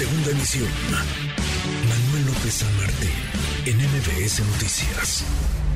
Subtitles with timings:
[0.00, 0.66] Segunda emisión.
[1.86, 3.10] Manuel López San Martín,
[3.66, 5.26] en MBS Noticias.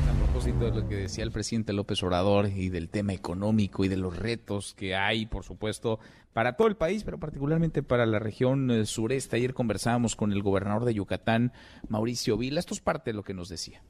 [0.09, 3.87] A propósito de lo que decía el presidente López Obrador y del tema económico y
[3.87, 5.99] de los retos que hay, por supuesto,
[6.33, 9.35] para todo el país, pero particularmente para la región eh, sureste.
[9.35, 11.53] Ayer conversábamos con el gobernador de Yucatán,
[11.87, 12.59] Mauricio Vila.
[12.59, 13.83] Esto es parte de lo que nos decía.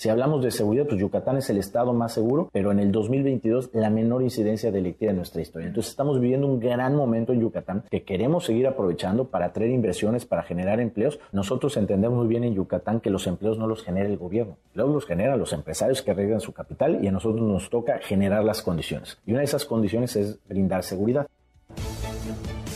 [0.00, 3.68] Si hablamos de seguridad, pues Yucatán es el estado más seguro, pero en el 2022
[3.74, 5.68] la menor incidencia delictiva de nuestra historia.
[5.68, 10.24] Entonces estamos viviendo un gran momento en Yucatán que queremos seguir aprovechando para atraer inversiones,
[10.24, 11.20] para generar empleos.
[11.32, 14.94] Nosotros entendemos muy bien en Yucatán que los empleos no los genera el gobierno, luego
[14.94, 18.62] los generan los empresarios que arriesgan su capital y a nosotros nos toca generar las
[18.62, 19.18] condiciones.
[19.26, 21.26] Y una de esas condiciones es brindar seguridad.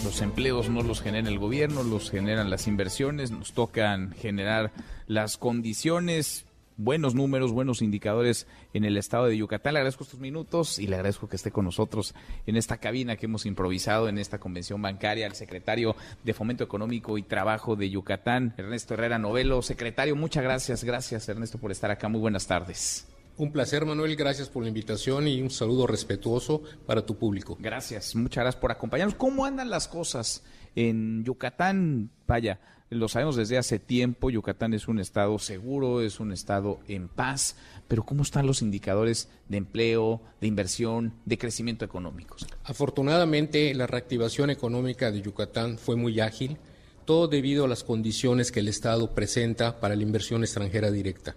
[0.04, 4.72] Los empleos no los genera el gobierno, los generan las inversiones, nos tocan generar
[5.06, 6.44] las condiciones
[6.76, 9.74] buenos números, buenos indicadores en el estado de Yucatán.
[9.74, 12.14] Le agradezco estos minutos y le agradezco que esté con nosotros
[12.46, 17.18] en esta cabina que hemos improvisado en esta convención bancaria, al secretario de Fomento Económico
[17.18, 19.62] y Trabajo de Yucatán, Ernesto Herrera Novelo.
[19.62, 20.84] Secretario, muchas gracias.
[20.84, 22.08] Gracias, Ernesto, por estar acá.
[22.08, 23.08] Muy buenas tardes.
[23.36, 24.14] Un placer, Manuel.
[24.14, 27.56] Gracias por la invitación y un saludo respetuoso para tu público.
[27.58, 29.16] Gracias, muchas gracias por acompañarnos.
[29.16, 30.44] ¿Cómo andan las cosas
[30.76, 32.10] en Yucatán?
[32.28, 37.08] Vaya, lo sabemos desde hace tiempo, Yucatán es un estado seguro, es un estado en
[37.08, 37.56] paz,
[37.88, 42.36] pero ¿cómo están los indicadores de empleo, de inversión, de crecimiento económico?
[42.64, 46.58] Afortunadamente, la reactivación económica de Yucatán fue muy ágil,
[47.04, 51.36] todo debido a las condiciones que el Estado presenta para la inversión extranjera directa.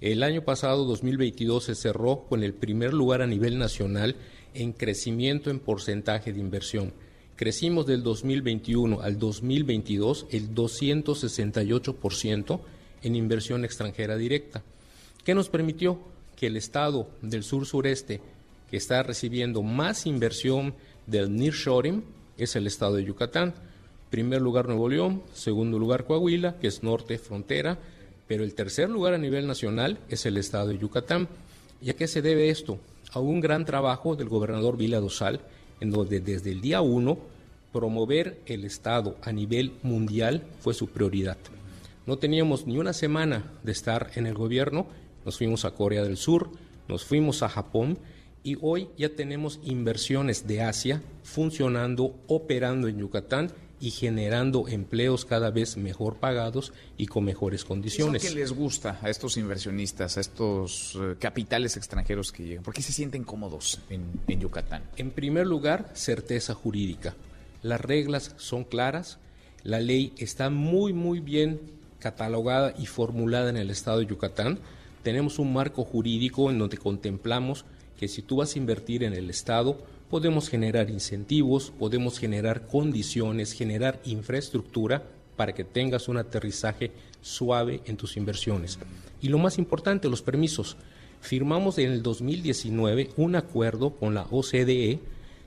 [0.00, 4.16] El año pasado, 2022, se cerró con el primer lugar a nivel nacional
[4.54, 6.92] en crecimiento en porcentaje de inversión
[7.36, 12.60] Crecimos del 2021 al 2022 el 268%
[13.02, 14.62] en inversión extranjera directa,
[15.24, 15.98] que nos permitió
[16.36, 18.20] que el estado del sur sureste
[18.70, 20.74] que está recibiendo más inversión
[21.06, 22.04] del nearshoring
[22.38, 23.54] es el estado de Yucatán.
[24.10, 27.78] Primer lugar Nuevo León, segundo lugar Coahuila, que es norte frontera,
[28.26, 31.28] pero el tercer lugar a nivel nacional es el estado de Yucatán.
[31.80, 32.78] ¿Y a qué se debe esto?
[33.12, 35.40] A un gran trabajo del gobernador Vila Dosal,
[35.82, 37.18] en donde desde el día uno
[37.72, 41.36] promover el Estado a nivel mundial fue su prioridad.
[42.06, 44.86] No teníamos ni una semana de estar en el gobierno,
[45.24, 46.50] nos fuimos a Corea del Sur,
[46.86, 47.98] nos fuimos a Japón
[48.44, 53.50] y hoy ya tenemos inversiones de Asia funcionando, operando en Yucatán
[53.82, 58.22] y generando empleos cada vez mejor pagados y con mejores condiciones.
[58.22, 62.64] ¿Qué les gusta a estos inversionistas, a estos eh, capitales extranjeros que llegan?
[62.64, 64.84] ¿Por qué se sienten cómodos en Yucatán?
[64.96, 67.14] En primer lugar, certeza jurídica
[67.62, 69.18] las reglas son claras,
[69.62, 71.60] la ley está muy, muy bien
[72.00, 74.58] catalogada y formulada en el estado de Yucatán.
[75.04, 77.64] Tenemos un marco jurídico en donde contemplamos
[77.98, 79.78] que si tú vas a invertir en el estado,
[80.12, 85.02] podemos generar incentivos, podemos generar condiciones, generar infraestructura
[85.36, 86.90] para que tengas un aterrizaje
[87.22, 88.78] suave en tus inversiones.
[89.22, 90.76] Y lo más importante, los permisos.
[91.22, 94.98] Firmamos en el 2019 un acuerdo con la OCDE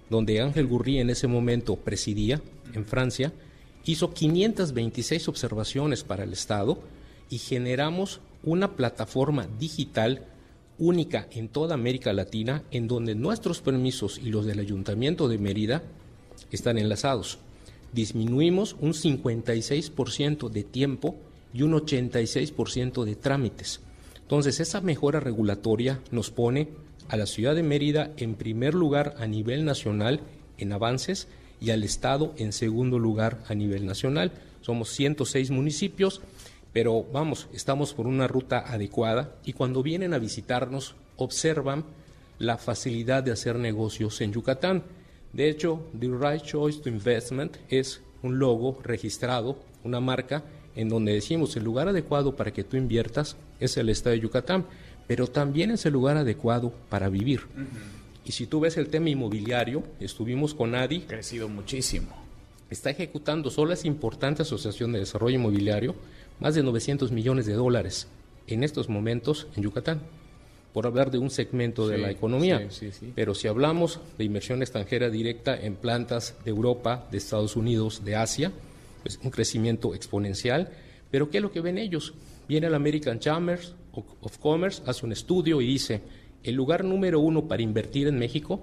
[0.10, 2.42] donde Ángel Gurrí en ese momento presidía
[2.74, 3.34] en Francia,
[3.86, 6.80] hizo 526 observaciones para el Estado
[7.30, 10.26] y generamos una plataforma digital
[10.78, 15.84] única en toda América Latina en donde nuestros permisos y los del Ayuntamiento de Mérida
[16.52, 17.40] están enlazados.
[17.94, 21.16] Disminuimos un 56% de tiempo
[21.54, 23.80] y un 86% de trámites.
[24.22, 26.70] Entonces, esa mejora regulatoria nos pone
[27.08, 30.20] a la ciudad de Mérida en primer lugar a nivel nacional
[30.58, 31.28] en avances
[31.62, 34.32] y al Estado en segundo lugar a nivel nacional.
[34.62, 36.22] Somos 106 municipios,
[36.76, 41.86] pero vamos, estamos por una ruta adecuada y cuando vienen a visitarnos observan
[42.38, 44.84] la facilidad de hacer negocios en Yucatán.
[45.32, 50.44] De hecho, The Right Choice to Investment es un logo registrado, una marca
[50.76, 54.66] en donde decimos el lugar adecuado para que tú inviertas es el estado de Yucatán
[55.08, 57.44] pero también es el lugar adecuado para vivir.
[58.26, 61.04] Y si tú ves el tema inmobiliario, estuvimos con ADI.
[61.04, 62.10] Crecido muchísimo.
[62.70, 65.96] Está ejecutando solo esa importante asociación de desarrollo inmobiliario
[66.40, 68.08] más de 900 millones de dólares
[68.48, 70.02] en estos momentos en Yucatán,
[70.74, 72.68] por hablar de un segmento de la economía.
[73.16, 78.16] Pero si hablamos de inversión extranjera directa en plantas de Europa, de Estados Unidos, de
[78.16, 78.52] Asia,
[79.02, 80.70] pues un crecimiento exponencial.
[81.12, 82.14] Pero ¿qué es lo que ven ellos?
[82.48, 86.02] Viene el American Chambers of Commerce hace un estudio y dice,
[86.44, 88.62] el lugar número uno para invertir en México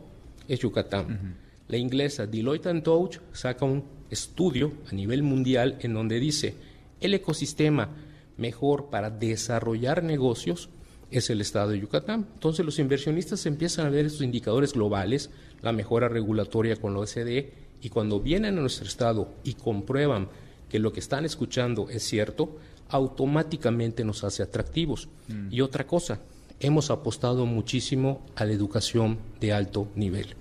[0.48, 1.36] es Yucatán.
[1.68, 6.54] La inglesa Deloitte Touch saca un estudio a nivel mundial en donde dice,
[7.02, 7.90] el ecosistema
[8.36, 10.70] mejor para desarrollar negocios
[11.10, 12.26] es el estado de Yucatán.
[12.34, 17.52] Entonces los inversionistas empiezan a ver estos indicadores globales, la mejora regulatoria con la OCDE
[17.82, 20.28] y cuando vienen a nuestro estado y comprueban
[20.68, 22.56] que lo que están escuchando es cierto,
[22.88, 25.08] automáticamente nos hace atractivos.
[25.28, 25.52] Mm.
[25.52, 26.20] Y otra cosa,
[26.60, 30.34] hemos apostado muchísimo a la educación de alto nivel.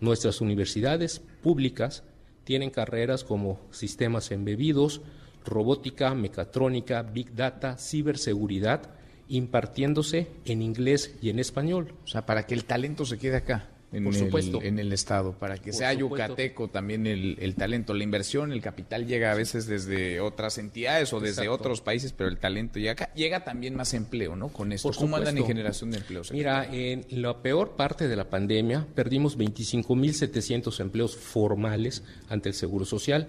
[0.00, 2.02] Nuestras universidades públicas
[2.44, 5.00] tienen carreras como sistemas embebidos,
[5.44, 8.90] robótica, mecatrónica, big data, ciberseguridad,
[9.28, 11.94] impartiéndose en inglés y en español.
[12.04, 14.60] O sea, para que el talento se quede acá en, Por supuesto.
[14.60, 19.06] El, en el Estado, para que sea yucateco también el, talento, la inversión, el capital
[19.06, 23.44] llega a veces desde otras entidades o desde otros países, pero el talento llega Llega
[23.44, 24.48] también más empleo, ¿no?
[24.48, 24.90] Con esto.
[24.96, 26.32] ¿Cómo andan en generación de empleos?
[26.32, 32.84] Mira, en la peor parte de la pandemia perdimos 25.700 empleos formales ante el Seguro
[32.84, 33.28] Social.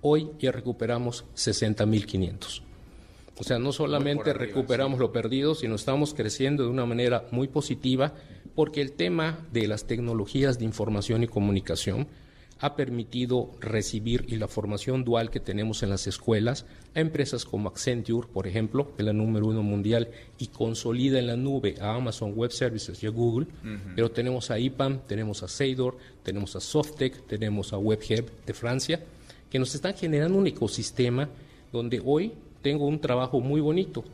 [0.00, 2.62] Hoy ya recuperamos 60.500.
[3.38, 8.14] O sea, no solamente recuperamos lo perdido, sino estamos creciendo de una manera muy positiva
[8.54, 12.08] porque el tema de las tecnologías de información y comunicación
[12.58, 16.64] ha permitido recibir y la formación dual que tenemos en las escuelas
[16.94, 20.08] a empresas como Accenture, por ejemplo, que es la número uno mundial
[20.38, 23.46] y consolida en la nube a Amazon Web Services y a Google,
[23.94, 29.04] pero tenemos a IPAM, tenemos a Seidor, tenemos a Softec, tenemos a WebHub de Francia,
[29.50, 31.28] que nos están generando un ecosistema
[31.72, 32.32] donde hoy
[32.62, 34.04] tengo un trabajo muy bonito,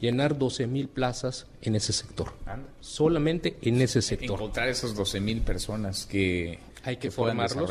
[0.00, 2.32] llenar 12 mil plazas en ese sector.
[2.80, 4.38] Solamente en ese sector.
[4.38, 7.70] Encontrar esos 12 mil personas que hay que, formarlos,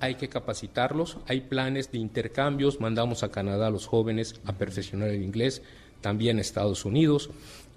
[0.00, 5.10] hay que capacitarlos, hay planes de intercambios, mandamos a Canadá a los jóvenes a perfeccionar
[5.10, 5.62] el inglés,
[6.00, 7.30] también a Estados Unidos.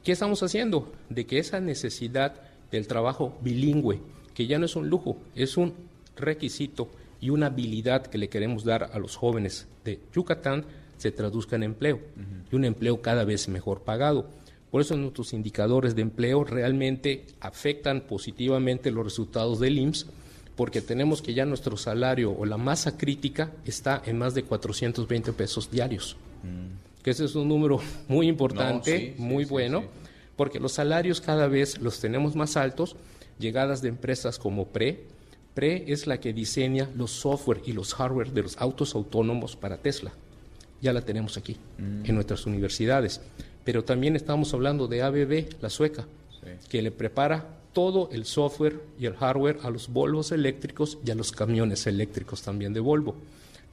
[0.04, 0.92] ¿Qué estamos haciendo?
[1.10, 2.33] De que esa necesidad
[2.72, 4.00] del trabajo bilingüe,
[4.33, 5.74] que ya no es un lujo, es un
[6.16, 6.89] requisito
[7.21, 10.65] y una habilidad que le queremos dar a los jóvenes de Yucatán,
[10.97, 12.00] se traduzca en empleo
[12.51, 14.27] y un empleo cada vez mejor pagado.
[14.71, 20.07] Por eso nuestros indicadores de empleo realmente afectan positivamente los resultados del IMSS,
[20.56, 25.33] porque tenemos que ya nuestro salario o la masa crítica está en más de 420
[25.33, 27.03] pesos diarios, mm.
[27.03, 29.83] que ese es un número muy importante, muy bueno,
[30.35, 32.95] porque los salarios cada vez los tenemos más altos,
[33.39, 35.03] llegadas de empresas como PRE,
[35.53, 39.77] PRE es la que diseña los software y los hardware de los autos autónomos para
[39.77, 40.12] Tesla
[40.81, 42.06] ya la tenemos aquí, mm.
[42.06, 43.21] en nuestras universidades.
[43.63, 46.06] Pero también estamos hablando de ABB, la sueca,
[46.69, 51.15] que le prepara todo el software y el hardware a los Volvos eléctricos y a
[51.15, 53.15] los camiones eléctricos también de Volvo.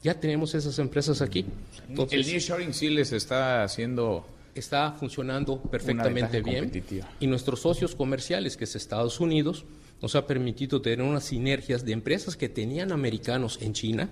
[0.05, 1.47] Ya tenemos esas empresas aquí.
[1.89, 4.25] el nearshoring sí les está haciendo
[4.55, 6.73] está funcionando perfectamente bien
[7.21, 9.65] y nuestros socios comerciales, que es Estados Unidos,
[10.01, 14.11] nos ha permitido tener unas sinergias de empresas que tenían americanos en China,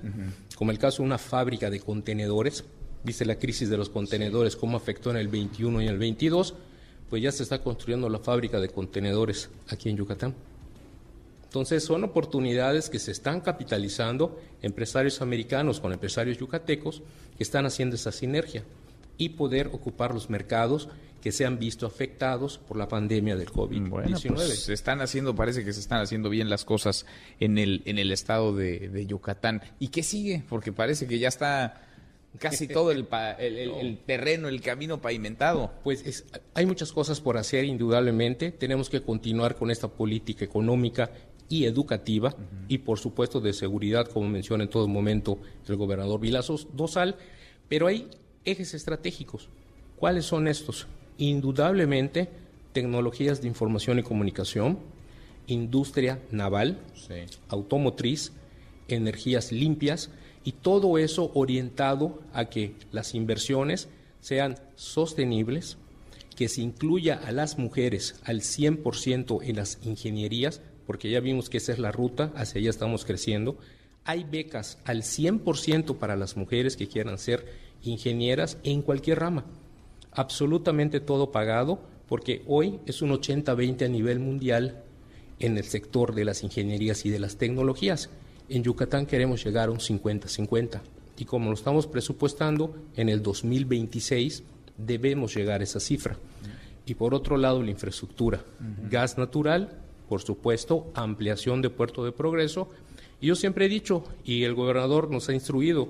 [0.56, 2.64] como el caso de una fábrica de contenedores.
[3.04, 6.54] Viste la crisis de los contenedores, cómo afectó en el 21 y en el 22,
[7.08, 10.34] pues ya se está construyendo la fábrica de contenedores aquí en Yucatán.
[11.44, 17.02] Entonces son oportunidades que se están capitalizando empresarios americanos con empresarios yucatecos
[17.36, 18.64] que están haciendo esa sinergia
[19.18, 20.88] y poder ocupar los mercados
[21.22, 23.88] que se han visto afectados por la pandemia del COVID-19.
[23.88, 27.04] Bueno, pues se están haciendo, parece que se están haciendo bien las cosas
[27.40, 29.60] en el, en el estado de, de Yucatán.
[29.80, 30.44] ¿Y qué sigue?
[30.48, 31.82] Porque parece que ya está
[32.38, 33.08] casi todo el,
[33.40, 35.72] el, terreno, el camino pavimentado.
[35.82, 36.24] Pues
[36.54, 38.52] hay muchas cosas por hacer, indudablemente.
[38.52, 41.10] Tenemos que continuar con esta política económica
[41.48, 42.34] y educativa
[42.68, 47.16] y, por supuesto, de seguridad, como menciona en todo momento el gobernador Vilazos Dosal.
[47.68, 48.08] Pero hay
[48.46, 49.50] ejes estratégicos.
[49.96, 50.86] ¿Cuáles son estos?
[51.18, 52.30] Indudablemente,
[52.72, 54.78] tecnologías de información y comunicación,
[55.46, 56.78] industria naval,
[57.48, 58.32] automotriz,
[58.88, 60.10] energías limpias,
[60.44, 63.88] y todo eso orientado a que las inversiones
[64.20, 65.76] sean sostenibles,
[66.36, 71.56] que se incluya a las mujeres al 100% en las ingenierías, porque ya vimos que
[71.56, 73.58] esa es la ruta, hacia allá estamos creciendo.
[74.04, 79.44] Hay becas al 100% para las mujeres que quieran ser ingenieras en cualquier rama.
[80.12, 84.82] Absolutamente todo pagado, porque hoy es un 80-20 a nivel mundial
[85.38, 88.10] en el sector de las ingenierías y de las tecnologías.
[88.48, 90.80] En Yucatán queremos llegar a un 50-50
[91.18, 94.42] y como lo estamos presupuestando, en el 2026
[94.76, 96.16] debemos llegar a esa cifra.
[96.84, 98.44] Y por otro lado, la infraestructura,
[98.90, 102.68] gas natural, por supuesto, ampliación de Puerto de Progreso.
[103.20, 105.88] Y yo siempre he dicho, y el gobernador nos ha instruido,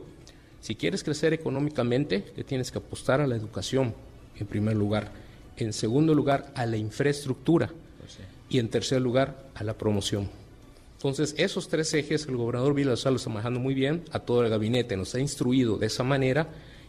[0.66, 3.94] si quieres crecer económicamente, te tienes que apostar a la educación,
[4.36, 5.12] en primer lugar.
[5.56, 7.68] En segundo lugar, a la infraestructura.
[7.68, 8.18] Pues
[8.48, 10.28] y en tercer lugar, a la promoción.
[10.96, 14.50] Entonces, esos tres ejes el gobernador Villasal lo está manejando muy bien, a todo el
[14.50, 16.48] gabinete nos ha instruido de esa manera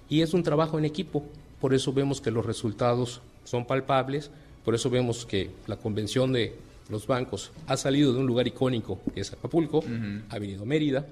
[0.10, 1.24] y es un trabajo en equipo.
[1.62, 4.32] Por eso vemos que los resultados son palpables,
[4.66, 6.56] por eso vemos que la convención de
[6.90, 9.84] los bancos ha salido de un lugar icónico que es Acapulco,
[10.32, 11.06] ha venido Mérida,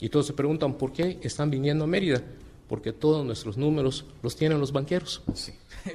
[0.00, 2.22] Y todos se preguntan por qué están viniendo a Mérida,
[2.68, 5.22] porque todos nuestros números los tienen los banqueros.
[5.34, 5.52] Sí.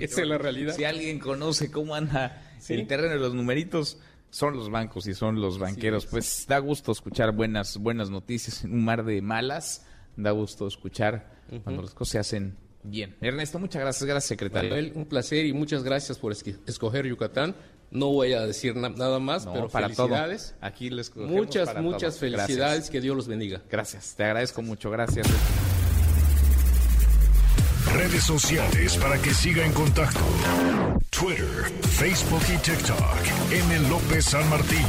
[0.00, 0.74] Esa es la realidad.
[0.74, 3.98] Si alguien conoce cómo anda el terreno de los numeritos,
[4.30, 6.06] son los bancos y son los banqueros.
[6.06, 9.86] Pues da gusto escuchar buenas, buenas noticias en un mar de malas.
[10.16, 11.32] Da gusto escuchar
[11.62, 13.16] cuando las cosas se hacen bien.
[13.20, 14.04] Ernesto, muchas gracias.
[14.04, 14.70] Gracias, secretario.
[14.70, 17.54] Manuel, un placer y muchas gracias por escoger Yucatán.
[17.90, 20.54] No voy a decir nada más, pero para felicidades.
[20.58, 20.68] Todo.
[20.68, 22.56] Aquí les Muchas, muchas felicidades.
[22.56, 22.90] Gracias.
[22.90, 23.62] Que Dios los bendiga.
[23.70, 24.14] Gracias.
[24.14, 24.90] Te agradezco mucho.
[24.90, 25.26] Gracias.
[27.94, 30.20] Redes sociales para que siga en contacto:
[31.10, 33.52] Twitter, Facebook y TikTok.
[33.52, 33.88] M.
[33.88, 34.84] López San Martín.